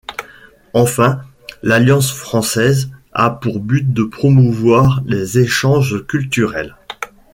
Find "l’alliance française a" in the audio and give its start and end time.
1.61-3.29